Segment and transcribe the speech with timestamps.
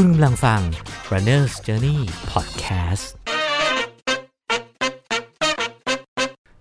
[0.00, 0.60] คุณกำลังฟัง
[1.12, 1.98] Runner's Journey
[2.32, 3.06] Podcast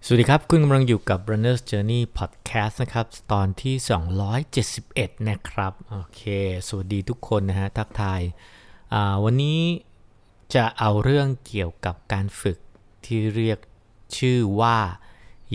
[0.05, 3.75] สวัสดีครับ คุณกำลังอยู่กับ Runner's Journey Podcast นะครับ ตอนที่
[4.51, 6.21] 271 นะครับ โอเค
[6.67, 8.21] สวัสดีทุกคนนะฮะ ทักทาย
[9.23, 9.59] วันนี้
[10.55, 12.57] จะเอาเรื่องเกี่ยวกับการฝึก
[13.05, 13.59] ที่เรียก
[14.17, 14.77] ชื่อว่า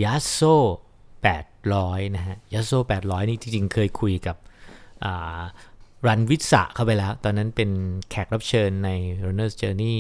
[0.03, 0.41] ยัสโซ
[1.29, 2.73] 800 นะฮะยัสโซ
[3.05, 4.37] 800 นี่จริงๆ เคยคุยกับ
[6.07, 7.71] รันวิสะเข้าไปแล้ว ตอนนั้นเป็น
[8.11, 8.91] แขกรับเชิญใน
[9.25, 9.97] Runner's Journey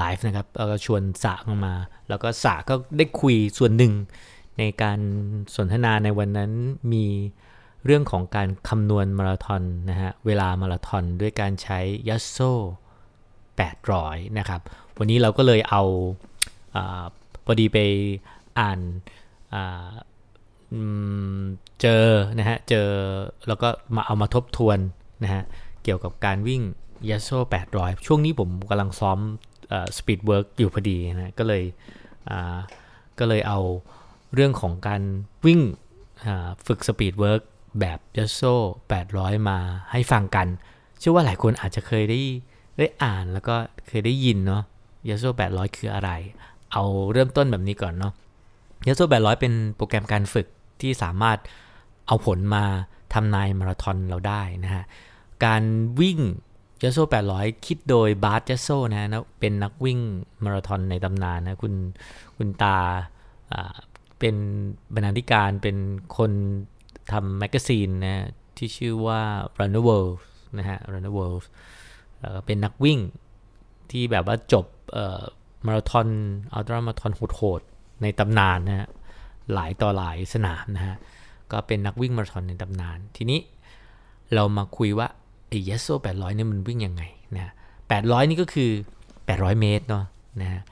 [0.00, 1.34] Live นะครับแล้วก็ชวนสะ
[1.66, 1.74] มา
[2.08, 3.92] แล้วก็สะก็ได้คุยส่วนหนึ่ง
[4.58, 4.98] ในการ
[5.56, 6.52] สนทนาในวันนั้น
[6.92, 7.06] มี
[7.84, 12.38] เรื่องของการคำนวณมาราธอนนะฮะ เวลามาราธอนด้วยการใช้ยัสโซ
[13.58, 14.60] 800 นะครับ
[14.98, 15.82] วันนี้เราก็เลยเอา
[16.76, 16.78] อ
[17.44, 17.78] พอดีไป
[18.58, 18.80] อ่าน
[21.80, 22.06] เจอ
[22.38, 22.88] นะฮะ เจอ
[23.46, 24.78] แล้วก็มาเอามาทบทวน
[25.22, 25.42] นะฮะ
[25.82, 26.62] เกี่ยวกับการวิ่ง
[27.10, 27.30] Yasso
[27.70, 29.18] 800 ช่วงนี้ผมกำลังซ้อม
[29.96, 31.62] speed work อยู่พอดีนะก็เลย
[33.18, 33.60] ก็เลยเอา
[34.34, 35.02] เรื่องของการ
[35.46, 35.60] วิ่ง
[36.66, 37.42] ฝึก speed work
[37.80, 38.40] แบบ Yasso
[38.96, 39.58] 800 มา
[39.92, 40.46] ให้ฟังกัน
[40.98, 42.20] เชื่อว่าหลายคนอาจจะเคยได้
[42.78, 43.54] ได้อ่านแล้วก็
[43.88, 44.62] เคยได้ยินเนาะ
[45.08, 46.10] Yasso 800 คืออะไร
[46.72, 48.12] เอาเริ่มต้นแบบนี้ก่อนเนาะ
[48.86, 50.46] Yasso 800 เป็นโปรแกรมการฝึก
[50.80, 51.38] ที่สามารถ
[52.06, 52.64] เอาผลมา
[53.14, 54.84] ทำนายมาราธอนเราได้นะฮะ
[55.44, 55.62] การ
[56.00, 56.18] วิ่ง
[56.78, 56.98] Yasso
[57.32, 59.98] 800 คิดโดย Bart Yasso นะนะเป็นนักวิ่ง
[60.44, 61.74] มาราธอนในตำนานนะคุณ
[62.36, 62.78] คุณตา
[64.18, 64.36] เป็น
[64.94, 65.76] บรรณาธิการเป็น
[66.16, 66.32] คน
[67.12, 69.20] ทำ magazine นะที่ชื่อว่า
[69.58, 70.14] Runner World
[70.58, 71.44] นะฮะ Runner World
[72.20, 72.98] แล้วก็เป็นนักวิ่ง
[73.90, 74.66] ที่แบบว่าจบ
[75.66, 76.08] มาราธอน
[76.52, 78.88] อัลตร้ามาราธอนโหดๆในตำนานนะฮะ
[79.54, 80.96] หลายต่อหลายสนามนะฮะ
[81.52, 83.40] ก็เป็นนักวิ่งมาราธอนในตำนาน ทีนี้
[84.34, 85.08] เรามาคุยว่า
[85.50, 87.02] ไอ้เยสโซ800เนี่ยมันวิ่งยังไง
[87.36, 87.52] นะ
[87.90, 88.70] 800นี่ก็คือ
[89.16, 90.04] 800 เมตรเนาะ
[90.40, 90.62] นะ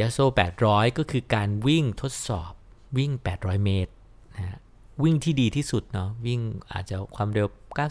[0.00, 0.18] ยสโซ
[0.58, 2.52] 800 ก็คือการวิ่งทดสอบ
[2.98, 3.92] วิ่ง 800 เมตร
[4.36, 4.58] นะ
[5.02, 6.40] วิ่งที่ดีที่สุดเนาะวิ่ง
[6.72, 7.46] อาจจะความเร็ว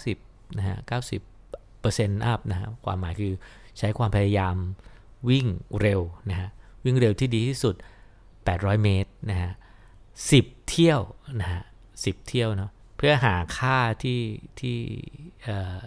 [0.06, 0.78] 90 นะฮะ
[1.30, 3.34] 90เปอร์เซ็นต์อัพนะฮะความหมายคือ
[3.78, 4.56] ใช้ความพยายาม
[5.30, 5.46] วิ่ง
[5.82, 6.50] เร็วนะฮะ
[6.84, 7.76] วิ่งเร็วที่ดีที่สุด
[8.30, 9.52] 800 เมตรนะฮะ
[10.12, 11.00] 10 เที่ยว
[11.42, 11.62] นะฮะ
[11.96, 14.22] 10 เที่ยวเนาะเพื่อหาค่าที่
[14.60, 14.78] ที่
[15.44, 15.78] เอ่อ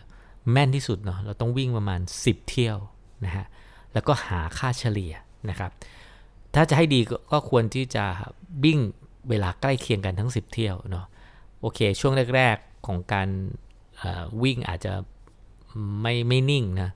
[0.52, 2.76] แม่นที่สุดเนาะเราต้องวิ่งประมาณ 10 เที่ยว
[3.24, 3.46] นะฮะ
[3.92, 5.12] แล้วก็หาค่าเฉลี่ย
[5.50, 5.70] นะครับ
[6.54, 7.00] ถ้าจะให้ดี
[7.32, 8.04] ก็ควรที่จะ
[8.64, 8.78] วิ่ง
[9.28, 11.06] เวลาใกล้เคียงกันทั้ง 10 เที่ยวเนาะ
[11.60, 13.28] โอเค ช่วงแรก ๆของการ
[14.42, 14.92] วิ่งอาจจะ
[16.00, 16.90] ไม่ไม่นิ่งนะ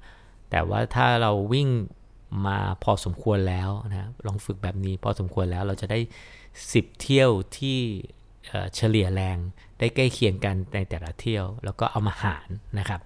[0.50, 1.68] แต่ว่าถ้าเราวิ่ง
[2.46, 5.98] มาพอสมควรแล้วนะลองฝึกแบบนี้พอสมควรแล้วเราจะได้
[6.50, 7.78] 10 เที่ยวที่
[8.76, 9.38] เฉลี่ยแรง
[9.78, 12.48] ได้ใกล้เคียงกันในแต่ละเที่ยว แล้วก็เอามาหาร
[12.78, 13.00] นะครับ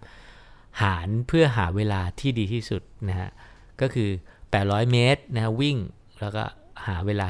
[0.83, 3.31] หารเพื่อหาเวลาที่ดีที่สุดนะฮะ
[3.81, 4.11] ก็คือ
[4.51, 5.77] 800 เมตรนะวิ่ง
[6.21, 6.45] แล้วก็
[6.87, 7.29] หาเวลา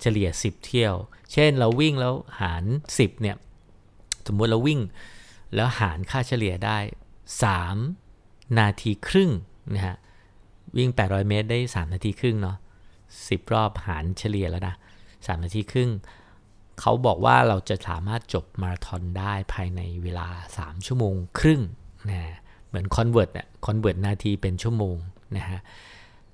[0.00, 0.94] เฉลี่ย 10 เที่ยว
[1.32, 3.36] เช่นเราวิ่งแล้วหาร 10เนี่ย
[4.26, 4.80] สมมติเราวิ่ง
[5.54, 6.78] แล้วหารค่าเฉลี่ยได้
[7.84, 9.30] 3 นาทีครึ่ง
[9.74, 9.96] นะฮะ
[10.76, 12.56] วิ่ง 800 เมตร ได้ 3 นาทีครึ่งเนาะ
[13.04, 14.74] 10 รอบหารเฉลี่ยแล้วนะ
[15.06, 15.90] 3 นาทีครึ่ง
[16.80, 20.28] เขาบอกว่าเราจะสามารถจบมาราธอนได้ภายในเวลา
[20.58, 21.62] 3 ชั่วโมงครึ่ง
[22.10, 22.36] นะ
[22.68, 24.96] เหมือน convert อะ convert นาทีเป็นชั่วโมง
[25.36, 25.60] นะฮะ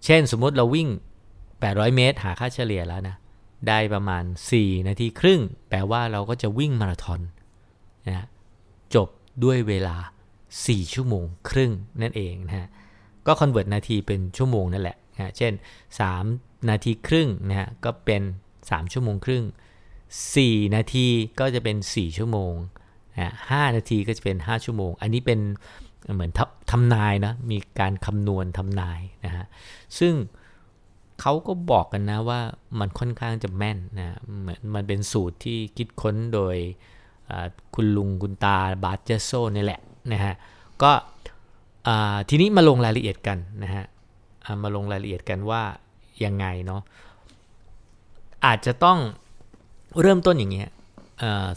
[0.04, 0.88] เช่นสมมติเราวิ่ง
[1.42, 3.16] 800 เมตร หาค่าเฉลี่ยแล้วนะ
[3.68, 4.24] ได้ประมาณ
[4.56, 7.20] 4 นาทีครึ่ง แปลว่าเราก็จะวิ่งมาราธอน
[8.08, 8.26] นะ
[8.94, 9.08] จบ
[9.44, 9.96] ด้วยเวลา
[10.44, 11.72] 4 ชั่วโมงครึ่ง
[12.02, 12.68] นั่นเองนะฮะ
[13.26, 15.52] ก็ convert นาทีเป็นชั่วโมงนั่นแหละนะเช่น
[16.10, 18.22] 3 นาทีครึ่งนะฮะก็เป็น
[18.58, 19.44] 3 ชั่วโมงครึ่ง
[20.12, 21.06] 4 นาที
[21.40, 22.54] ก็จะเป็น 4 ชั่วโมง
[23.18, 25.40] นะ5นาทีก็จะเป็น 5 ชั่วโมง อันนี้เป็น
[26.14, 26.30] เหมือน
[26.70, 29.46] ทำนายนะ มีการคำนวณทำนายนะฮะ
[29.98, 30.14] ซึ่ง
[31.20, 32.40] เขาก็บอกกันนะว่า
[32.78, 36.56] มันค่อนข้างจะแม่นนะเหมือนมันเป็นสูตรที่คิดค้นโดย
[37.74, 39.80] คุณลุงคุณตาบาร์เจโซนี่แหละ
[40.12, 40.34] นะฮะ
[40.82, 40.92] ก็
[42.28, 43.84] ทีนี้มาลงรายละเอียดกันนะฮะ
[44.64, 45.62] มาลงรายละเอียดกันว่า
[46.24, 46.82] ยังไงเนาะ
[48.46, 48.98] อาจจะต้อง
[50.00, 50.68] เริ่มต้นอย่างเงี้ย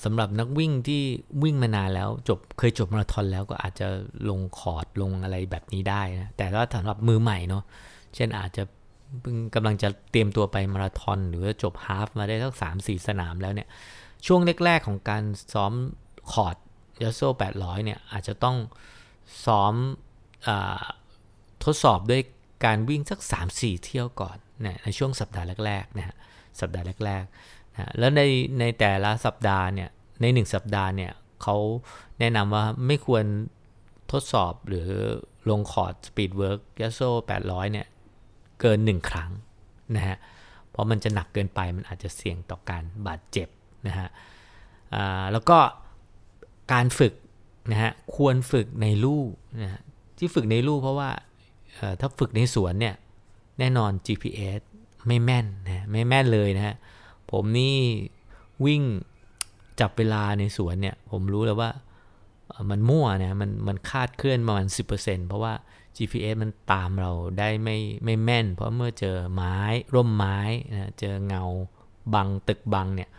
[0.04, 1.02] สำหรับนักวิ่งที่
[1.44, 3.88] วิ่งมานานแล้ว จบเคยจบมาราธอนแล้วก็อาจจะ
[4.30, 7.64] ลงคอร์ดลงอะไรแบบนี้ได้นะแต่ถ้าสำหรับมือใหม่เนาะ
[8.16, 8.64] เช่นอาจจะ
[9.56, 13.68] กำลังจะเตรียมตัวไปมาราธอนหรือว่าจบฮาฟมาได้สักสามสี่สนามแล้วเนี่ย
[14.26, 15.24] ช่วงแรกๆของการ
[15.54, 15.74] ซ้อม
[16.32, 16.56] คอร์ด
[17.04, 18.58] ยาโซ่800เนี่ยอาจจะต้อง
[19.46, 19.74] ซ้อม
[20.48, 20.50] อ
[21.64, 22.22] ทดสอบด้วย
[22.66, 23.20] การวิ่งสัก
[23.52, 26.16] 3-4 เที่ยวก่อนนะในช่วงสัปดาห์แรกๆนะฮะ
[26.60, 27.24] สัปดาห์แรก
[27.78, 28.22] นะแล้วใน
[28.60, 29.90] ในแต่ละสัปดาห์เนี่ย
[30.22, 31.12] ใน1สัปดาห์เนี่ย
[31.44, 31.56] เขา
[32.20, 33.24] แนะนำว่าไม่ควร
[34.12, 34.88] ทดสอบหรือ
[35.50, 37.02] ลงคอร์ต speed work Yasso
[37.40, 37.88] 800เนี่ย
[38.62, 39.32] เกิน 1 ครั้ง
[39.96, 40.18] นะฮะ
[40.70, 43.48] เพราะมันจะหนักเกินไปมันอาจจะเสี่ยงต่อการบาดเจ็บ
[43.88, 44.08] นะฮะ
[45.32, 45.58] แล้วก็
[46.74, 47.14] การฝึก
[47.72, 49.24] นะฮะควรฝึกในลู่
[49.62, 49.82] นะฮะ
[50.18, 51.10] ที่ฝึกในลู่เพราะว่า
[52.00, 52.96] ถ้าฝึกในสวนเนี่ย
[53.60, 54.60] แน่นอน GPS
[55.08, 56.76] ไม่แม่นนะไม่แม่นเลยนะฮะ
[57.36, 57.78] ผมนี่
[58.66, 58.84] วิ่ง
[59.80, 61.72] จับเวลาในสวนเนี่ย ผมรู้แล้วว่า
[62.70, 64.68] มันมั่วนะมันมันคาดเคลื่อนประมาณ
[64.98, 65.54] 10%เพราะว่า
[65.98, 69.58] GPS มันตามเราได้ไม่ไม่แม่น เพราะเมื่อเจอไม้
[69.96, 70.38] ร่มไม้
[70.74, 71.44] นะเจอเงา
[72.14, 73.10] บังตึกบังเนี่ย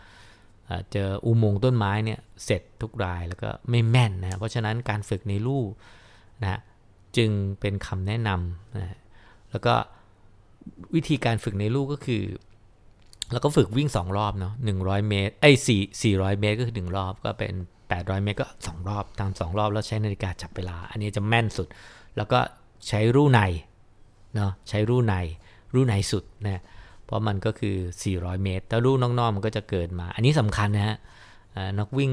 [0.91, 5.63] เจออุโมงค์ต้นไม้เนี่ยเสร็จทุกรายแล้วก็ไม่แม่นนะเพราะฉะนั้นการฝึกในลู่
[6.41, 6.59] นะ
[7.17, 7.29] จึง
[7.59, 8.97] เป็นคำแนะนำนะ
[9.51, 9.73] แล้วก็
[10.95, 12.23] วิธีการฝึกในลู่ก็คือ
[13.31, 17.53] แล้วก็ฝึกวิ่ง 2 รอบเนาะ100 เมตรไอ้สี่สี่ร้อยเมตรก็คือ 1 รอบก็เป็น
[17.87, 21.67] 800 เมตรก็ 2 รอบตาม 2 รอบแล้วใช้นาฬิกาจับเวลา อันนี้จะแม่นสุด
[22.17, 22.39] แล้วก็
[22.87, 23.39] ใช้รูใน
[24.35, 25.15] เนาะใช้รูใน
[25.73, 26.61] รูในสุดนะ
[27.05, 27.75] เพราะมันก็คือ
[28.11, 30.97] 400 เมตรแต่รูนอกๆมันก็จะเกิดมา อันนี้สำคัญนะฮะ
[31.79, 32.11] นักวิ่ง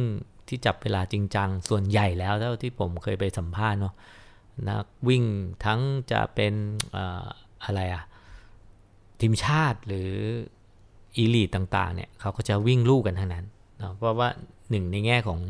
[0.48, 3.94] ที่จับเวลาจริงจังส่วนใหญ่แล้วเท่าที่ผมเคยไปสัมภาษณ์เนาะ
[4.68, 5.24] นักวิ่ง
[5.64, 5.80] ทั้ง
[6.12, 6.54] จะเป็น
[7.64, 8.02] อะไรอะ
[9.20, 10.10] ทีมชาติหรือ
[11.16, 13.44] อีลีตต่างๆเนี่ยเขาก็จะวิ่งลู่กันทั้งนั้น
[13.78, 14.28] เนาะเพราะว่า
[14.70, 15.40] หนึ่งในแง่ของ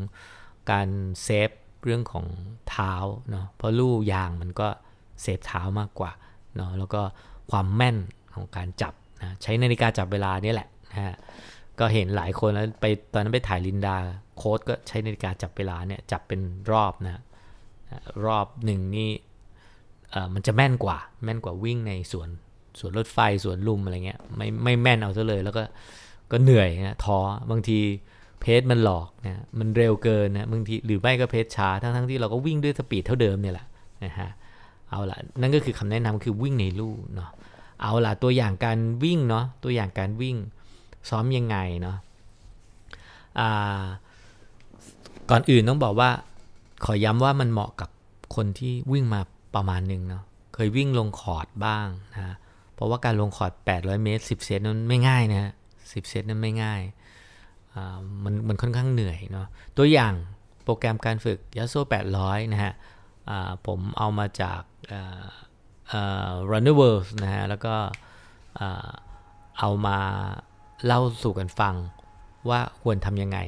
[0.71, 0.87] การ
[1.23, 1.49] เซฟ
[1.83, 2.25] เรื่องของ
[2.69, 2.93] เท้า
[3.31, 4.67] เนาะเพราะลู่ยางมันก็
[5.21, 6.11] เซฟเท้ามากกว่า
[6.55, 7.01] เนาะแล้วก็
[7.51, 7.97] ความแม่น
[8.35, 11.15] ของการจับนะใช้นาฬิกาจับเวลานี่แหละนะฮะ
[11.79, 13.95] ก็เห็นหลายคนแล้วไปตอนนั้นไปถ่ายลินดา
[14.37, 16.41] โค้ดก็ใช้นาฬิกาจับเวลาเนี่ยจับเป็น
[16.71, 17.21] รอบนะ
[18.25, 19.09] รอบหนึ่งนี่
[20.33, 22.29] มันจะแม่นกว่าแม่นกว่าวิ่งในสวน
[22.79, 25.63] สวนรถไฟสวนลุมอะไรเงี้ยไม่ไม่แม่นเอาซะเลยแล้วก็
[26.31, 27.17] ก็เหนื่อยนะท้อ
[27.51, 27.79] บางที
[28.41, 33.65] pace มันหลอกนะมันเร็วเกินนะบางทีหรือไม่ก็ pace ช้าทั้งทั้งที่เราก็วิ่งด้วย speed เท่าเดิมเนี่ยแหละ
[34.03, 34.29] นะฮะ
[34.89, 37.29] เอาละนั่นก็คือคำแนะนำคือวิ่งในลู่เนาะ
[37.81, 40.35] เอาล่ะตัวอย่างการวิ่งเนาะตัวอย่างการวิ่ง
[41.09, 41.97] ซ้อมยังไงเนาะ
[45.29, 46.09] ก่อนอื่นต้องบอกว่า
[46.85, 47.89] ขอย้ำว่ามันเหมาะกับ
[48.35, 49.21] คนที่วิ่งมา
[49.55, 50.23] ประมาณหนึ่งเนาะ
[50.53, 52.35] เคยวิ่งลงคอร์ตบ้างนะ
[52.75, 56.81] เพราะว่าการลงคอร์ต 800 เมตร 10 เซตนั้นไม่ง่ายนะ10เซตนั้นไม่ง่าย
[58.23, 60.13] มันมันค่อนข้างเหนื่อยเนาะตัวอย่าง
[60.63, 61.75] โปรแกรมการฝึก Yasso
[62.13, 62.73] 800 นะฮะ
[63.67, 64.61] ผมเอามาจาก
[66.51, 67.75] Runner World นะฮะ แล้วก็
[69.59, 69.97] เอามา
[70.85, 71.75] เล่าสู่กันฟัง
[72.49, 73.39] ว่าควรทำยังไง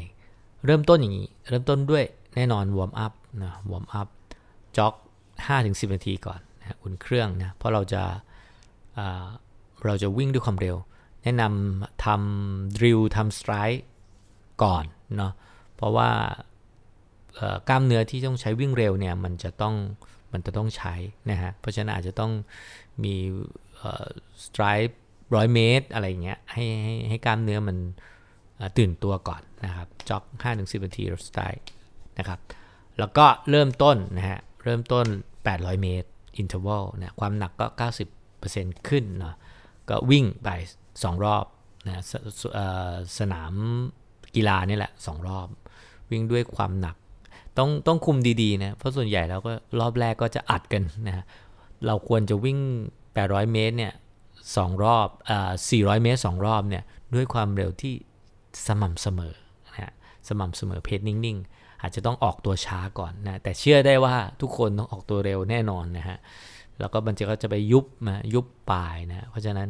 [0.65, 2.03] เริ่มต้นอย่างนี้ เริ่มต้นด้วย
[2.35, 3.13] แน่นอน warm up
[3.43, 4.07] นะ warm up
[4.77, 4.93] จ็อก
[5.47, 8.03] 5-10 นาทีก่อนนะอุ่นเครื่องนะ เพราะเราจะ
[9.85, 10.77] เราจะวิ่งด้วยความเร็ว
[11.23, 13.83] แนะนำทำดริลทำสไตร์
[14.63, 14.85] ก่อน
[15.17, 15.33] เนาะ
[15.75, 16.09] เพราะว่า
[17.69, 19.75] กล้ามเนื้อที่ต้องใช้วิ่งเร็วเนี่ยมันจะต้อง
[20.33, 20.95] มันจะต้องใช้
[21.31, 22.31] นะฮะเพราะฉะนั้นอาจจะต้อง
[23.03, 23.15] มี
[24.45, 24.95] สไตร์
[25.35, 27.77] ร้อยเมตรอะไรเงี้ยให้ให้ให้กล้ามเนื้อมัน
[28.77, 30.23] ตื่นตัวก่อนนะครับจ็อก
[30.55, 31.63] 5-10นาที stride
[32.19, 32.39] นะครับ
[32.99, 35.05] แล้วก็เริ่มต้นนะฮะเริ่มต้น
[35.43, 37.67] 800 เมตร interval นะความหนักก็
[37.97, 38.16] 90
[38.89, 39.35] ขึ้นเนาะ
[39.89, 40.49] ก็วิ่งไป
[40.87, 41.45] 2 รอบ
[41.87, 42.13] นะส
[43.19, 43.53] สนาม
[44.35, 45.47] กีฬานี่แหละ 2 รอบ
[46.11, 46.95] วิ่งด้วยความหนัก
[47.57, 51.25] ต้องต้องคุมดีๆนะเพราะส่วนใหญ่แล้วก็รอบแรกก็จะอัดกันนะ
[51.85, 52.59] เราควรจะวิ่ง
[53.05, 53.93] 800 เมตรเนี่ย
[54.55, 56.83] สองรอบอ่า400 เมตร 2 รอบเนี่ย
[57.15, 57.93] ด้วยความเร็วที่
[58.67, 59.35] สม่ำเสมอ
[59.67, 59.91] นะฮะ
[60.27, 66.17] สม่ำเสมอเพจนิ่งๆ อาจจะต้องออกตัวช้าก่อนนะแต่เชื่อได้ว่าทุกคนต้องออกตัวเร็วแน่นอนนะฮะ
[66.79, 69.69] แล้วก็มันจะก็จะไปยุบมายุบปลายนะเพราะฉะนั้น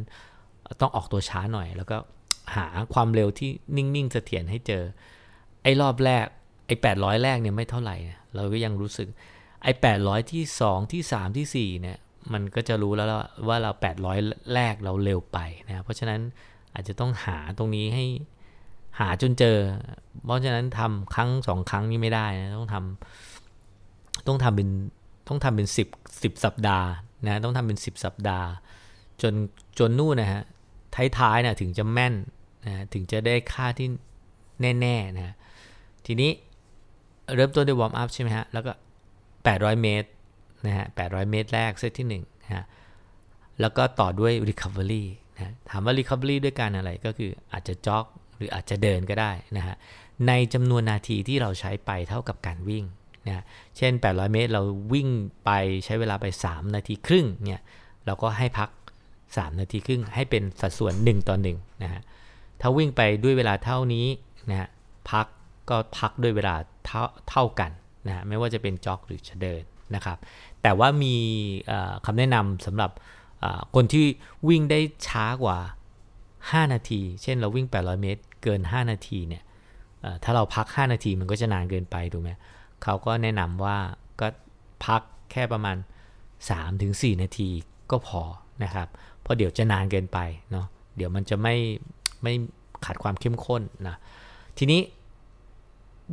[0.82, 1.98] ต้องออกตัวช้าหน่อย แล้วก็
[2.56, 4.84] หาความเร็วที่นิ่งๆเสถียรให้เจอ
[5.64, 6.26] ไอ้รอบแรก
[6.68, 7.96] ไอ้แปดร้อยแรกเนี่ยไม่เท่าไหร่
[8.36, 9.08] เราก็ยังรู้สึก
[9.64, 11.98] ไอ้แปดร้อยที่สองที่สามที่สี่เนี่ย
[12.34, 13.08] มันก็จะรู้แล้ว
[13.48, 13.72] ว่าเรา
[14.14, 15.38] 800 แรกเราเร็วไป
[15.68, 16.22] นะเพราะฉะนั้น
[16.74, 18.06] อาจจะต้องหาตรงนี้ให้
[19.00, 19.58] หาจนเจอ
[20.26, 24.70] เพราะฉะนั้นทำครั้งสองครั้งนี้ไม่ได้นะต้องทำต้องทำเป็น
[25.28, 25.88] ต้องทำเป็นสิบ
[26.24, 26.90] สิบสัปดาห์
[27.26, 28.48] นะต้องทำเป็นสิบสัปดาห์
[29.22, 29.34] จน
[29.80, 30.44] จนนู่นนะฮะ
[31.18, 32.14] ท้ายๆนะถึงจะแม่น
[32.66, 33.88] นะถึงจะได้ค่าที่
[34.62, 35.36] แน่ๆนะ
[36.06, 36.32] ทีนี้
[37.36, 38.72] เริ่มต้นด้วยวอร์มอัพใช่ไหมฮะ แล้วก็
[39.28, 40.10] 800 เมตร
[40.66, 42.66] นะฮะ 800 เมตรแรกเซตที่1นะฮะ
[43.62, 45.04] แล้วก็ต่อด้วย Recovery
[45.36, 48.06] นะถามว่า Recovery ด้วยการอะไรก็คืออาจจะจ็อก
[48.38, 49.76] หรืออาจจะเดินก็ได้นะฮะ
[50.28, 52.86] ในจำนวนนาทีที่เราใช้ไปเท่ากับการวิ่ง
[53.28, 53.44] นะ
[53.78, 54.62] เช่น 800 เมตรเรา
[54.94, 55.10] วิ่ง
[55.46, 55.52] ไป
[55.86, 57.64] ใช้เวลาไป 3 นาทีครึ่งเนี่ย
[58.06, 58.70] เราก็ให้พัก
[59.16, 62.02] 3 นาทีครึ่งให้เป็นสัดส่วน 1 ต่อ1นะฮะ
[62.62, 64.08] ถ้าวิ่งไปด้วยเวลาเท่านี้
[64.50, 64.70] นะฮะ
[65.12, 65.26] พัก
[65.70, 66.56] ก็พักด้วยเวลา
[66.86, 67.72] เท่าเท่ากัน
[68.08, 69.62] นะฮะไม่ว่าจะเป็นจ็อกหรือเดิน
[69.96, 70.18] นะครับ
[70.62, 71.16] แต่ว่ามี
[72.06, 72.92] คำแนะนำสำหรับ
[73.76, 74.06] คนที่
[74.50, 75.58] วิ่งได้ช้ากว่า
[76.62, 79.44] 5 นาที เช่นเราวิ่ง 800 เมตร เกิน 5 นาทีเนี่ย
[80.24, 82.32] ถ้าเราพัก 5 นาทีมันก็จะนานเกินไปถูกไหม
[82.84, 83.78] เขาก็แนะนำว่า
[84.20, 84.28] ก็
[84.86, 85.78] พักแค่ประมาณ
[86.50, 87.50] 3-4 นาที
[87.92, 88.22] ก็พอ
[88.64, 88.88] นะครับ
[89.22, 90.20] เพราะเดี๋ยวจะนานเกินไป
[90.52, 90.66] เนาะ
[90.96, 91.56] เดี๋ยวมันจะไม่
[92.24, 92.34] ไม่
[92.86, 93.96] ขาดความเข้มข้นนะ
[94.58, 94.82] ทีนี้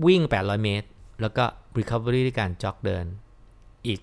[0.07, 0.89] วิ่ง 800 เมตร
[1.21, 1.45] แล้วก็
[1.79, 3.05] recovery ด้วยการจ็อกเดิน
[3.87, 4.01] อีก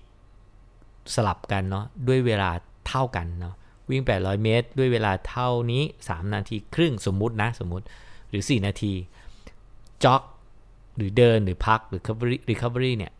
[1.14, 2.50] สลับกันเนาะด้วยเวลา
[2.88, 3.54] เท่ากันเนาะ
[3.90, 7.84] วิ่ง 800 เมตร ด้วยเวลาเท่านี้ 3 นาทีครึ่งสมมุตินะสมมุติ
[8.28, 8.92] หรือ 4 นาที
[10.04, 10.22] จ็อก
[10.96, 13.12] หรือเดินหรือพักหรือ recovery recovery เนี่ย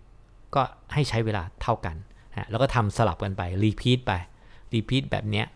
[0.54, 0.62] ก็
[0.94, 1.96] ให้ใช้เวลาเท่ากัน
[2.30, 4.12] นะแล้วก็ทำสลับกันไป repeat ไป
[4.74, 5.46] repeat แบบเนี้ย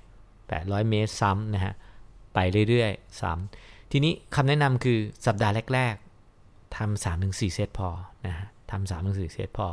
[0.41, 1.75] 800 เมตรซ้ำนะฮะ
[2.35, 5.95] ไปเรื่อยๆ ซ้ำทีนี้คำแนะนำคือสัปดาห์แรก
[6.37, 7.89] ๆทำสามถึงสี่เซตพอ
[8.27, 9.69] นะฮะทำสามถึงสี่เซตพอ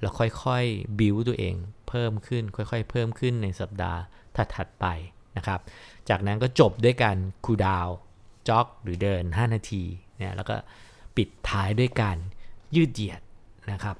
[0.00, 1.54] แล้วค่อยๆ บิวตัวเอง
[1.88, 4.00] เพิ่มขึ้น ค่อยๆ เพิ่มขึ้นในสัปดาห์
[4.56, 4.86] ถัดๆไป
[5.36, 5.60] นะครับ
[6.08, 7.88] จากนั้นก็จบด้วยการคูดาว
[8.48, 9.82] จ็อกหรือเดิน 5 นาที
[10.18, 10.54] เนี่ยแล้วก็
[11.16, 12.16] ปิดท้ายด้วยการ
[12.76, 13.20] ยืดเหยียด
[13.72, 13.96] นะครับ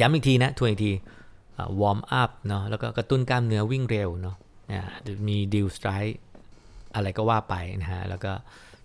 [0.00, 0.92] ย้ำอีกทีนะทวนอีกที
[1.80, 4.36] warm up เนาะแล้วก็กระตุ้นกล้ามเนื้อวิ่งเร็วเนาะ
[5.28, 6.18] มี drill stride
[6.94, 8.32] อะไรก็ว่าไปนะฮะแล้วก็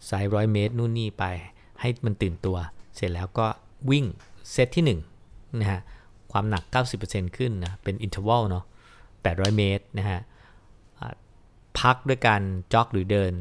[0.05, 1.25] ไซส์ร้อยเมตรนู่นนี่ไป
[1.79, 2.57] ให้มันตื่นตัว
[2.95, 3.47] เสร็จแล้วก็
[3.91, 4.05] วิ่ง
[4.51, 5.79] เซตที่1นะฮะ
[6.31, 6.63] ความหนัก
[7.00, 8.65] 90%ขึ้นนะเป็น interval เนาะ
[9.09, 10.19] 800 เมตรนะฮะ
[11.79, 12.41] พักด้วยการ
[12.73, 13.31] จ็อกหรือเดิน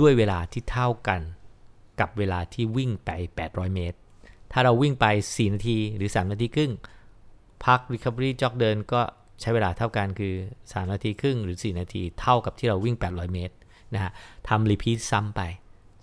[0.00, 1.20] ด้วยเวลาที่เท่ากัน
[2.00, 3.10] กับเวลาที่วิ่งไป
[3.44, 3.98] 800 เมตร
[4.52, 6.72] ถ้าเราวิ่งไป 4 นาทีหรือ 3 นาทีครึ่ง
[7.64, 9.02] พัก Recovery จ็อกเดินก็
[9.40, 13.54] ใช้เวลาเท่ากันคือ 3 นาทีครึ่งหรือ 4 นาทีเท่ากับที่เราวิ่ง 800 เมตร
[13.94, 14.12] นะฮะ
[14.48, 15.40] ทำรีพีทซ้ำไป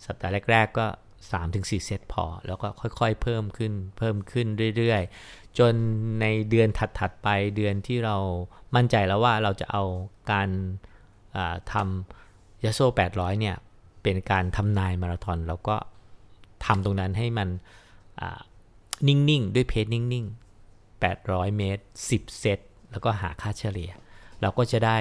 [0.05, 0.88] สัปดาห์แรก ๆ ก็
[1.36, 2.67] 3-4 เซตพอ แล้วก็
[3.00, 5.74] ค่อยๆ เพิ่มขึ้นเพิ่มขึ้นเรื่อยๆ จน
[6.22, 6.67] ในเดือน
[7.00, 8.17] ถัดๆไปเดือนที่เรา
[8.75, 9.84] มั่นใจแล้วว่าเราจะเอา
[10.31, 10.50] การ
[11.74, 12.79] ทำยาโซ
[13.12, 13.55] 800 เนี่ย
[14.03, 15.75] เป็นการทำนายมาราธอนแล้วก็
[16.65, 17.50] ทำตรงนั้นให้มัน
[19.08, 20.25] นิ่ง ๆ ด้วยเพจนิ่ง
[20.65, 22.60] ๆ 800 เมตร 10 เซต
[22.91, 23.91] แล้วก็หาค่าเฉลี่ย
[24.41, 24.98] เราก็จะได้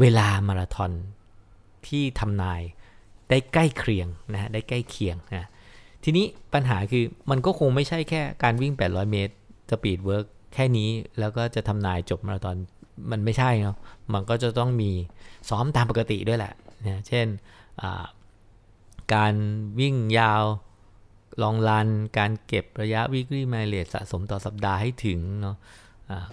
[0.00, 0.90] เวลามาราธอน
[1.86, 2.60] ที่ทำนาย
[3.30, 5.48] ได้ใกล้เคียงนะได้ใกล้เคียงนะ
[6.04, 9.34] ทีนี้ปัญหาคือมันก็คงไม่ใช่แค่การวิ่ง 800 เมตร
[9.70, 10.88] speed work แค่นี้
[11.18, 12.56] แล้วก็จะทำนายจบมาราธอน
[13.10, 13.76] มันไม่ใช่เนาะ
[14.14, 14.90] มันก็จะต้องมี
[15.48, 16.52] ซ้อมตามปกติด้วยแหละ
[16.86, 17.26] นะเช่น
[19.14, 19.34] การ
[19.80, 20.42] วิ่งยาว
[21.42, 25.56] long run การเก็บระยะ weekly mileage สะสมต่อสัปดาห์ให้ถึงเนาะ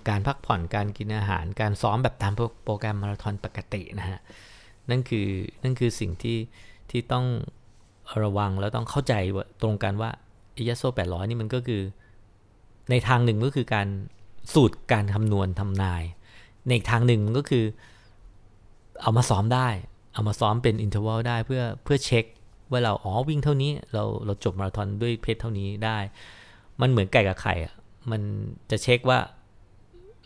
[0.10, 2.34] การพักผ่อนการกินอาหาร การซ้อมแบบตาม
[2.66, 4.20] โปรแกรมมาราธอนปกตินะฮะ
[4.90, 5.28] นั่นคือ
[5.64, 6.38] นั่นคือสิ่งที่
[6.90, 7.26] ที่ต้อง
[8.24, 9.14] ระวังแล้วต้องเข้าใจ
[9.62, 10.12] ตรงกันว่า
[10.58, 11.82] อิยาโซ800 นี่มันก็คือ
[12.90, 13.88] ในทางหนึ่งก็คือการ
[14.54, 16.04] สูตรการคำนวณทำนาย
[16.70, 17.66] ในทางหนึ่งมันก็คือ
[19.02, 19.68] เอามาซ้อมได้
[20.18, 22.26] เอามาซ้อมเป็นอินเทอร์วัลได้เพื่อเพื่อเช็ค
[22.72, 25.98] ว่าเราอ๋อวิ่งเท่านี้เราเราจบมาราธอนด้วยเพจเท่านี้ได้
[26.82, 27.74] มันเหมือนไก่กับไข่อะ
[28.12, 28.22] มัน
[28.72, 29.20] จะเช็คว่า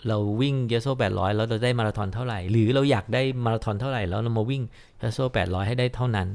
[0.08, 4.62] เราวิ่งเยโซ800แล้วเราได้มาราธอนเท่าไหร่ หรือเราอยากได้มาราธอนเท่าไหร่แล้วเรามาวิ่ง
[5.00, 6.28] เยโซ800ให้ได้เท่านั้น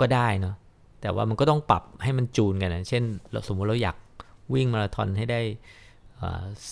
[0.00, 0.54] ก็ได้เนาะ
[1.00, 3.02] แต่ว่ามันก็ต้องปรับให้มันจูนกันนะเช่น
[3.32, 3.96] เราสมมติเราอยาก
[4.54, 5.40] วิ่งมาราธอนให้ได้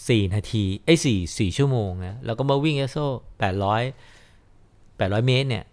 [0.09, 2.99] สี่นาทีไอ้สี่สี่ชั่วโมงนะเราก็มาวิ่งเยโซ
[4.21, 5.65] 800 800เมตรเนี่ย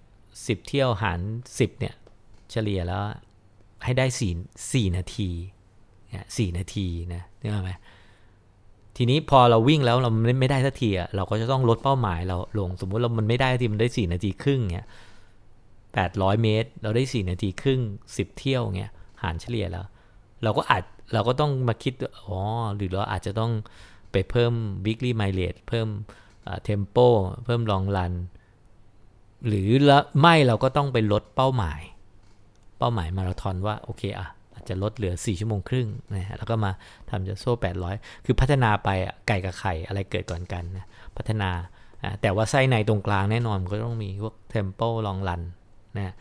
[0.46, 1.20] สิบเที่ยวหาร
[1.60, 1.94] สิบเนี่ย
[2.52, 3.02] เฉลี่ยแล้ว
[3.84, 4.32] ให้ได้สี่
[4.74, 5.30] สี่นาที
[6.10, 7.72] เนี่ยสี่นาทีนะนึกออกไหม
[8.98, 14.88] ทีนี้พอเราวิ่งแล้วเราไม่ได้สักทีอะเราก็จะต้องลดเป้าหมายเราลงสมมุติเรามันไม่ได้ทีมันได้4นาทีครึ่งเนี่ย
[15.94, 17.82] แปดร้อยเมตร เราได้4นาทีครึ่ง
[18.14, 18.92] 10เที่ยวเงี้ย
[19.24, 19.86] หารเฉลี่ยแล้ว
[20.44, 21.94] เราก็อาจเราก็ต้องมาคิด
[22.26, 22.40] อ๋อ
[22.76, 23.52] หรือเราอาจจะต้อง
[24.12, 24.54] ไปเพิ่ม
[24.86, 25.88] weekly mileage เพิ่ม
[26.64, 26.98] เทมโป
[27.46, 28.14] เพิ่มลองรัน
[29.48, 31.82] หรือละไม่เราก็ต้องไปลดเป้าหมาย
[32.80, 34.28] เป้าหมายมาราธอนว่าโอเคอะ
[34.70, 36.72] จะลดเหลือ 4 ชั่วโมงครึ่งนะฮะแล้วก็มา
[37.10, 37.54] ทำจะโซ่
[37.90, 38.90] 800 คือพัฒนาไป
[39.28, 40.86] ไก่กับไข่อะไรเกิดก่อนกันนะ
[41.18, 41.50] พัฒนา
[42.22, 45.42] แต่ว่าไส้ในตรงกลางแน่นอนก็ต้องมีพวกเทมโปลลองรัน
[45.98, 46.14] นะ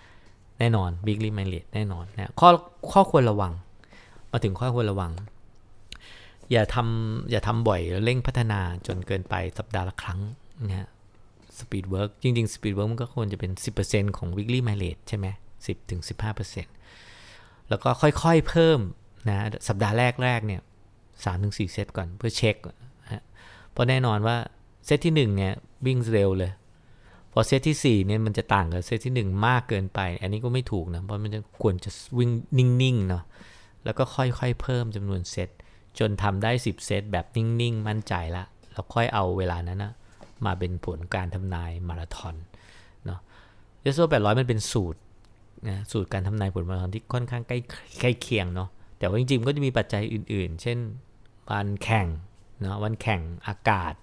[0.59, 2.49] แน่นอนบิ๊กลิมไมเลตแน่นอนนะข้อ
[2.93, 3.53] ข้อควรระวัง
[4.31, 5.13] มาถึงข้อควรระวัง
[6.53, 10.21] อย่าทำอย่าทำบ่อยแล้วเร่งพัฒนาจนเกินไปสัปดาห์ละครั้ง
[10.69, 10.89] นะฮะ
[11.61, 13.53] speed work จริงๆ speed work มันก็ควรจะเป็น
[13.85, 15.27] 10%ของ weekly mileage ใช่ไหม
[16.09, 18.81] 10-15%แล้วก็ค่อยๆเพิ่ม
[19.29, 20.61] นะสัปดาห์แรกแรกเนี่ย
[21.25, 23.23] สามถึงสี่เซตก่อนเพื่อเช็คนะ
[23.73, 24.37] เพราะแน่นอนว่า
[24.87, 25.53] เซตที่1เนี่ย
[25.87, 26.53] วิ่งเร็วเลย
[27.33, 33.25] พอเซตที่4เนี่ยมันจะต่างกับเซตที่1มากเกินไป อันนี้ก็ไม่ถูกนะ เพราะมันจะควรจะวิ่งนิ่งๆเนาะ
[33.85, 35.49] แล้วก็ค่อยๆเพิ่มจำนวนเซต
[35.99, 39.93] จนทำได้10เซตแบบนิ่งๆ มั่นใจละแล้วค่อยเอาเวลานั้นนะ
[40.45, 42.35] มาเป็นผลการทำนายมาราธอน
[43.07, 43.21] เนาะ
[43.81, 45.01] เยสโซ800มันเป็นสูตร
[45.69, 47.59] นะสูตรการทำนายผลมาราธอนที่ค่อนข้างใกล้
[48.01, 50.79] ใกล้เคียงเนาะแต่ว่าจริงๆก็จะมีปัจจัยอื่น ๆ เช่น
[51.51, 52.07] วันแข่ง
[52.61, 53.95] เนาะวันแข่งอากาศ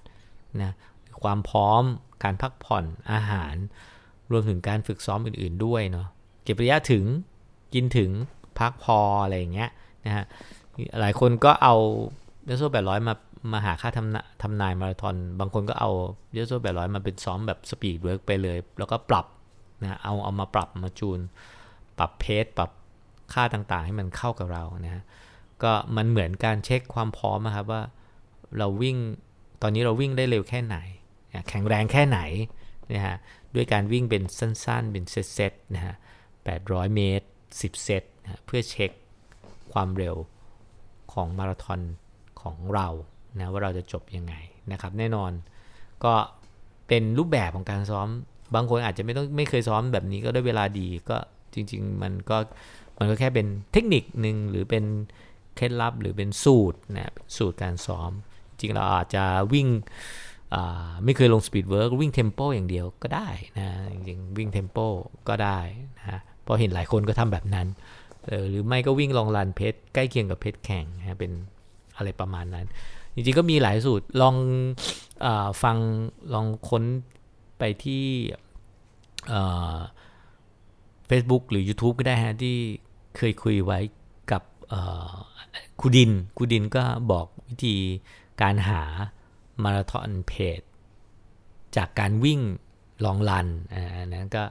[0.62, 0.72] นะ
[1.24, 1.84] ความพร้อม
[2.24, 3.56] การพักผ่อนอาหาร
[4.32, 6.08] รวมถึงการฝึกซ้อมอื่น ๆด้วยเนาะ
[6.44, 7.04] เก็บระยะถึง
[7.74, 8.12] กินถึง
[8.60, 9.70] พักพออะไรอย่างเงี้ย
[10.06, 10.26] นะฮะ
[11.02, 11.76] หลายคนก็เอา
[12.46, 13.14] Yasso แปดร้อยมา
[13.54, 15.92] มาหาค่าทำทำนายมาราธอน บางคนก็เอา
[16.34, 19.26] Yasso แปดร้อยมาเป็นซ้อมแบบ speed work ไปเลย แล้วก็ปรับ
[19.82, 21.20] นะเอาเอามาปรับมาจูน
[21.98, 22.70] ปรับ pace ปรับ
[23.34, 25.04] ค่าต่างๆ ให้มันเข้ากับเรานะฮะ
[25.64, 27.82] ก็มันเหมือนการเช็คความพร้อมนะครับว่า
[28.58, 28.98] เราวิ่ง
[29.62, 30.78] ตอนนี้เราวิ่งได้เร็วแค่ไหน
[31.50, 32.20] แข็งแรงแค่ไหน
[32.94, 33.16] นะฮะ
[33.56, 35.96] ด้วยการวิ่งเป็นสั้นๆ เป็นเซตๆนะฮะ
[36.44, 38.92] 800 เมตร 10 เซตนะเพื่อเช็ค
[39.74, 40.16] ความเร็ว
[41.14, 41.82] ของมาราธอน
[42.44, 42.88] ของเรา
[43.40, 44.34] นะว่าเราจะจบยังไง
[44.72, 45.32] นะครับ แน่นอน
[46.04, 46.14] ก็
[46.88, 48.08] เป็นรูปแบบของการซ้อม
[48.56, 51.18] บางคนอาจจะไม่ต้องไม่เคยซ้อมแบบนี้ก็ได้เวลาดีก็
[51.54, 52.38] จริง ๆ มันก็
[52.98, 54.84] มันก็แค่เป็นเทคนิคหนึ่งหรือเป็น
[55.56, 58.12] เคล็ดลับหรือเป็นสูตรนะสูตรการซ้อม
[58.60, 59.24] จริงเราอาจจะ
[59.54, 59.68] วิ่ง
[61.06, 63.28] ไม่เคยลง speed work วิ่ง tempo อย่างเดียวก็ได้
[63.60, 64.78] นะจริงๆวิ่งเทมโป
[65.30, 65.60] ก็ได้
[65.98, 67.68] นะพอเห็นหลายคนก็ทำแบบนั้น
[68.50, 71.32] หรือไม่ก็วิ่งลองลันเพชรใกล้เคียงกับเพชรแข่งนะเป็น
[71.98, 72.68] อะไรประมาณนั้น
[73.14, 74.36] จริงๆก็มีหลายสูตรลอง
[75.26, 75.28] อ
[75.64, 75.78] ฟัง
[76.34, 76.84] ลองค้น
[77.60, 78.06] ไปที่
[81.08, 82.58] เฟซบุ๊กหรือ YouTube ก็ได้ฮะที่
[83.18, 83.80] เคยคุยไว้
[84.32, 84.42] กับ
[85.80, 87.76] คูดินคูดินก็บอกวิธี
[88.42, 88.82] การหา
[89.64, 90.62] มาราธอนเพจ
[91.76, 92.42] จากการวิ่ง
[93.06, 94.44] ลองลันอันนั้นก็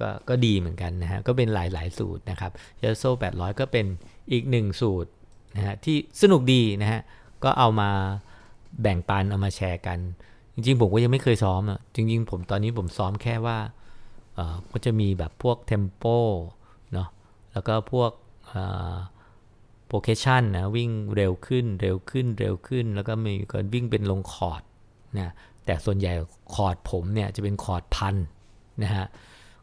[0.00, 3.86] ก็ก็ดีเหมือนกันนะฮะ ก็เป็นหลายๆสูตรนะครับเยโซ่800 ก็เป็น
[4.32, 5.10] อีกหนึ่งสูตร
[5.56, 7.00] นะฮะที่สนุกดีนะฮะ
[7.44, 7.90] ก็เอามา
[8.82, 9.98] แบ่งปันเอามาแชร์กัน
[10.54, 13.58] จริง ๆ ผมก็ยังไม่เคยซ้อมอะจริง ๆ ผมตอนนี้ผมซ้อมแค่ว่า
[14.34, 16.04] เออก็จะมีแบบพวกเทมโป
[16.92, 17.08] เนาะ
[17.52, 18.10] แล้วก็พวก
[19.86, 24.62] progression นะวิ่งเร็วขึ้นเร็วขึ้นเร็วขึ้น แล้วก็มีการวิ่งเป็นลงคอร์ท
[25.18, 25.32] นะ
[25.64, 26.12] แต่ส่วนใหญ่
[26.54, 28.16] คอร์ทผมเนี่ยจะเป็นคอร์ทพัน
[28.82, 29.06] นะฮะ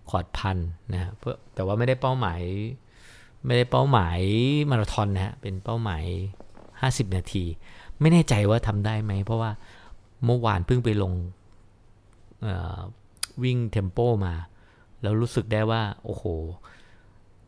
[0.09, 0.57] คอร์ทพัน
[0.93, 2.39] นะเพื่อแต่ว่าไม่ได้เป้าหมาย
[3.45, 4.19] ไม่ได้เป้าหมาย
[4.69, 6.03] มาราธอนนะฮะเป็นเป้าหมาย
[6.59, 7.43] 50 นาที
[7.99, 9.51] ไม่แน่ใจว่าทำได้ไหม เพราะว่า
[10.25, 11.13] เมื่อวานเพิ่งไปลง
[13.43, 14.33] วิ่ง tempo มา
[15.01, 16.23] แล้วรู้สึกได้ว่า โอ้โห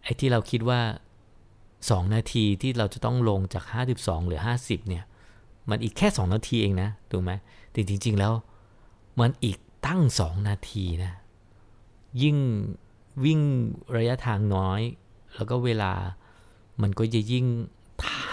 [0.03, 0.79] ไอ้ที่เราคิดว่า
[1.49, 3.63] 2 นาทีที่เราจะต้องลงจาก
[3.95, 5.03] 52 หรือ 50 เนี่ย
[5.69, 7.31] มันอีกแค่ 2 นาทีเองนะ ถูกไหม
[7.71, 8.33] แต่จริง ๆ แล้ว
[9.19, 11.13] มันอีกตั้ง 2 นาทีนะ
[12.21, 12.37] ยิ่ง
[13.25, 13.39] วิ่ง
[13.97, 14.81] ระยะทางน้อย
[15.35, 15.91] แล้วก็เวลา
[16.81, 17.45] มันก็จะยิ่ง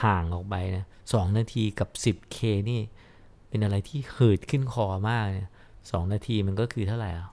[0.00, 2.38] ห่างออกไปนะสองนาทีกับ 10K
[2.70, 2.80] นี่
[3.48, 5.48] เป็นอะไรที่หืดขึ้นคอมากเนี่ย
[5.90, 7.28] สองนาทีมันก็คือเท่าไหร่อะ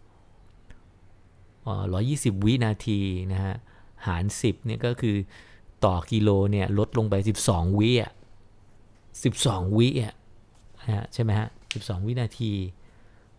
[1.93, 2.99] ร้อยยี่สิบวินาที
[3.34, 3.56] นะฮะ
[4.06, 5.15] หารสิบเนี่ยก็คือ
[5.86, 8.12] ต่อกิโลเนี่ยลดลงไปสิบสองวิอะ
[9.23, 10.13] สิบสองวิอะ
[10.82, 12.51] นะฮะใช่ไหมฮะสิบสองวินาที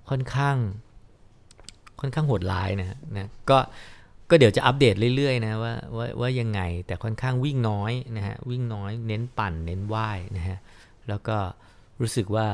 [0.08, 0.56] ค่อนข้าง
[2.00, 3.58] ค่อนข้างโหดร้ายนะนะก็
[4.30, 10.58] ก็เดี๋ยวจะอัปเดตเรื่อยๆนะว่าว่าว่ายังไงแต่ค่อนข้างวิ่งน้อยนะฮะวิ่งน้อยเน้นปั่นเน้นว่ายนะฮะ
[11.08, 11.36] แล้วก็
[12.00, 12.46] รู้สึกว่า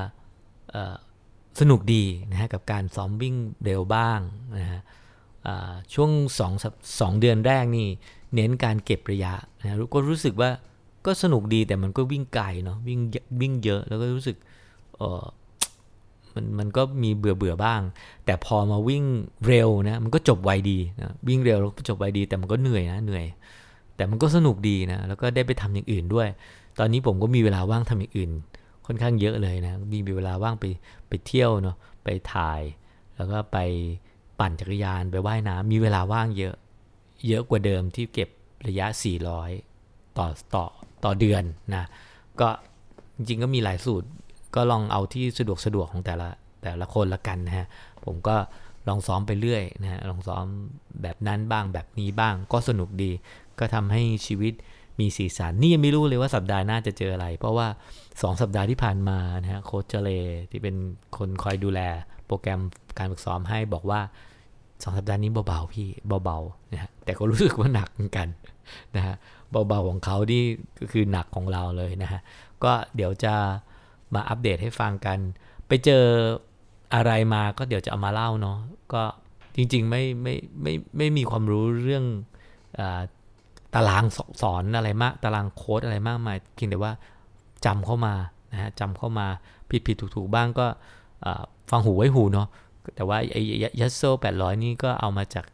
[1.61, 4.20] สนุกดีนะฮะกับการซ้อมวิ่งเร็วบ้าง
[4.58, 4.80] นะฮะ
[5.94, 6.11] ช่วง
[6.58, 7.88] 2 2เดือนแรกนี่
[8.35, 10.50] เน้นการเก็บระยะนะก็รู้สึกว่า
[11.06, 13.00] ก็สนุกดีแต่มันก็วิ่งไกลเนาะวิ่ง
[13.40, 14.37] วิ่งเยอะแล้วก็รู้สึก
[16.34, 17.80] มันมันก็มีเบื่อเบื่อบ้าง
[18.24, 19.04] แต่พอมาวิ่ง
[19.46, 23.24] เร็วนะ มันก็จบไวดีนะวิ่งเร็วแล้วจบไวดี แต่มันก็เหนื่อยนะเหนื่อย
[23.96, 26.28] แต่มันก็สนุกดีนะ แล้วก็ได้ไปทำอย่างอื่นด้วย
[26.78, 28.30] ตอนนี้ผมก็มีเวลาว่างทำอย่างอื่น
[28.86, 30.64] ค่อนข้างเยอะเลยนะมีเวลาว่างไป
[31.08, 32.60] ไปเที่ยวเนาะไปถ่าย
[33.16, 33.58] แล้วก็ไป
[34.40, 36.54] ปั่นจักรยานไปว่ายน้ำมีเวลาว่างเยอะ
[37.28, 38.28] เยอะกว่าเดิมที่เก็บ
[38.68, 38.86] ระยะ
[39.52, 40.64] 400 ต่อต่อ
[41.04, 41.42] ต่อเดือน
[41.74, 41.84] นะ
[42.40, 42.48] ก็
[43.16, 44.08] จริงๆก็มีหลายสูตร
[44.54, 46.28] ก็ลองเอาที่สะดวกสะดวกของแต่ละ
[46.62, 47.66] แต่ละคนละกันนะฮะ
[48.04, 48.36] ผมก็
[48.88, 50.44] ลองซ้อมไปเรื่อยนะฮะ ลองซ้อม
[51.02, 53.10] แบบนั้นบ้างแบบนี้บ้างก็สนุกดี
[53.58, 54.52] ก็ทำให้ชีวิต
[55.00, 57.66] มีสีสัน นี่ยังไม่รู้เลยว่าสัปดาห์หน้าจะเจออะไร เพราะว่า
[58.04, 60.10] 2 สัปดาห์ที่ผ่านมานะฮะโค้ชเจเล
[60.50, 60.76] ที่เป็น
[61.16, 61.80] คนคอยดูแล
[62.26, 62.60] โปรแกรม
[62.98, 64.00] การฝึกซ้อมให้บอกว่า
[64.50, 65.88] 2 สัปดาห์นี้เบาๆพี่
[66.24, 68.28] เบาๆนะฮะ แต่ก็รู้สึกว่าหนักเหมือนกัน
[68.96, 69.14] นะฮะ
[69.68, 70.42] เบาๆของเขาที่
[70.78, 72.20] ก็คือหนักของเราเลยนะฮะ
[72.64, 73.34] ก็เดี๋ยวจะ
[74.14, 75.18] มาอัปเดตให้ฟังกัน
[75.66, 76.05] ไปเจอ
[76.94, 78.59] อะไรมาก็เดี๋ยวจะเอามาเล่าเนาะ
[78.92, 79.03] ก็
[79.57, 82.05] จริง ๆ ไม่ไม่ไม่ไม่มีความรู้เรื่อง
[82.79, 82.81] อ
[83.75, 84.05] ตาราง
[84.42, 86.92] สอนอะไรมาก ตารางโค้ดอะไรมากมายเพียงแต่ว่า
[87.64, 88.14] จำเข้ามา
[88.53, 89.27] นะฮะจำเข้ามา
[89.70, 90.66] ผิดผิดถูกถูกบ้างก็
[91.70, 92.48] ฟังหูไว้หูเนาะ
[92.94, 93.42] แต่ว่าไอ้
[93.81, 94.03] ยัสโซ
[94.35, 95.44] 800นี่ก็เอามาจาก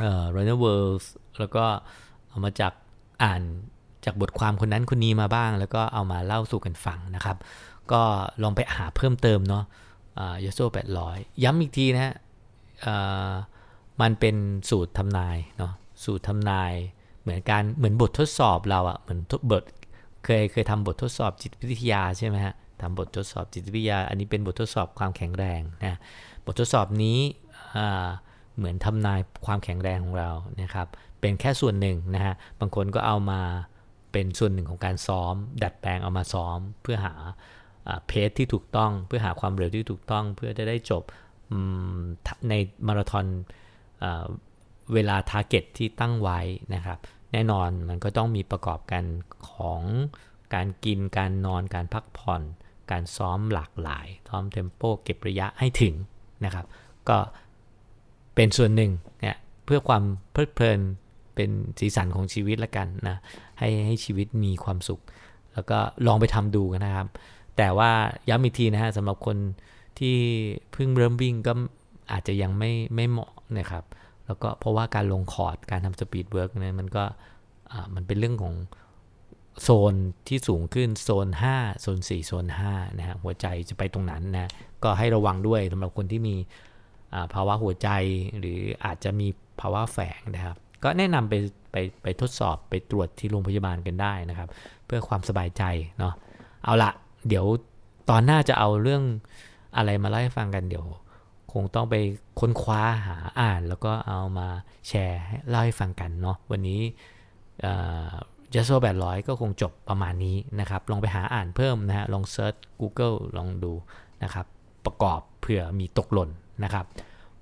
[0.00, 1.04] เอ่อ Runner World
[1.38, 1.64] แล้วก็
[2.30, 2.72] เอามาจาก
[3.22, 3.42] อ่าน
[4.04, 7.36] จากบทความคนนั้นคนนี้มาบ้าง แล้วก็เอามาเล่าสู่กันฟังนะครับ
[7.92, 8.02] ก็
[8.42, 9.64] ลองไปหาเพิ่มเติมเนาะ
[10.44, 10.60] ยัสโซ
[11.00, 12.14] 800ย้ำอีกทีนะฮะ
[14.00, 14.36] มันเป็น
[14.70, 15.72] สูตรทำนายเนาะ
[16.04, 16.72] สูตรทำนาย
[17.22, 19.20] เหมือนการเหมือนบททดสอบเราอะเหมือน
[19.52, 19.62] บท
[20.24, 25.98] เคยเคยทำบททดสอบจิตวิทยาใช่ไหมฮะทำบททดสอบจิตวิทยา อันนี้เป็นบททดสอบความแข็งแรงนะ
[26.46, 27.18] บททดสอบนี้
[28.56, 30.86] เหมือนทำนายความแข็งแรงของเรานะครับ
[31.20, 33.40] เป็นแค่ส่วนหนึ่งนะฮะบางคนก็เอามา
[34.12, 37.14] เป็นส่วนหนึ่งของการซ้อม ดัดแปลงเอามาซ้อม เพื่อหา
[38.06, 41.02] pace ที่ถูกต้อง เพื่อหาความเร็วที่ถูกต้อง เพื่อจะได้จบ
[42.48, 42.52] ใน
[42.86, 43.26] มาราธอน
[44.94, 46.40] เวลา target ที่ตั้งไว้
[46.74, 46.98] นะครับ
[47.32, 49.04] แน่นอนมันก็ต้องมีประกอบกัน
[49.50, 49.82] ของ
[50.54, 52.42] การกินการนอนการพักผ่อน
[52.90, 55.94] การซ้อมหลากหลายซ้อม tempo เก็บระยะให้ถึง
[56.44, 56.66] นะครับ
[57.08, 57.18] ก็
[58.34, 60.80] เป็นส่วนหนึ่งเนี่ยเพื่อความเพลิดเพลิน
[61.34, 63.16] เป็นสีสันของชีวิตละกันนะ
[63.58, 65.00] ให้ให้ชีวิตมีความสุข
[65.54, 67.08] แล้วก็ลองไปทำดูกันนะครับ
[67.56, 67.90] แต่ว่า
[68.28, 69.36] ย้ำอีกทีนะฮะสำหรับคน
[69.98, 70.16] ที่
[70.72, 71.52] เพิ่งเริ่มวิ่งก็
[72.12, 73.84] อาจจะยังไม่ไม่เหมาะนะครับ
[74.26, 77.04] แล้วก็เพราะว่าการลงคอร์ทการทำ speed work เนี่ยมันก็
[77.94, 78.54] มันเป็นเรื่องของ
[79.62, 79.94] โซน
[80.28, 84.50] ที่สูงขึ้นโซน 5 โซน 4 โซน5นะฮะหัวใจจะไปตรงนั้นนะ
[84.82, 86.36] ก็ให้ระวังด้วยสำหรับคนที่มี
[87.34, 87.88] ภาวะหัวใจ
[88.38, 89.28] หรืออาจจะมี
[89.60, 91.34] ภาวะแฝงนะครับ ก็แนะนำไป
[91.72, 94.48] ไปไปทดสอบไปตรวจที่โรงพยาบาลกันได้นะครับ
[94.86, 95.62] เพื่อความสบายใจ
[95.98, 96.14] เนาะ
[96.64, 96.90] เอาละ
[97.28, 97.46] เดี๋ยว
[98.10, 99.02] ตอนหน้าจะเอาเรื่อง
[99.76, 100.86] อะไรมาเล่าให้ฟังกันเดี๋ยว
[101.52, 101.94] คงต้องไป
[102.40, 104.48] ค้นคว้าหาอ่าน แล้วก็เอามา
[104.88, 106.80] แชร์เล่าให้ฟังกันเนาะวันนี้
[108.52, 113.72] Yasso แปดร้อยก็คงจบประมาณนี้นะครับ ลองไปหาอ่านเพิ่มนะฮะลอง search Google ลองดู
[114.22, 114.46] นะครับ
[114.84, 116.30] ประกอบเผื่อมีตกหล่น
[116.64, 116.84] นะครับ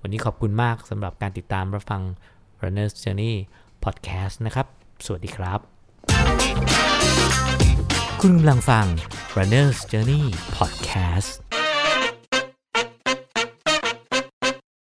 [0.01, 2.01] วันนี้ขอบคุณมากสำหรับการติดตามรับฟัง
[2.61, 3.35] Runner's Journey
[3.83, 4.67] Podcast นะครับ
[5.05, 5.59] สวัสดีครับ
[8.21, 8.85] คุณกำลังฟัง
[9.37, 10.23] Runner's Journey
[10.57, 11.60] Podcast